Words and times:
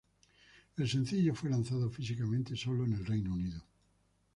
El 0.77 0.89
sencillo 0.89 1.35
fue 1.35 1.51
lanzado 1.51 1.87
físicamente 1.91 2.55
sólo 2.55 2.85
en 2.85 2.93
el 2.93 3.05
Reino 3.05 3.35
Unido. 3.35 3.63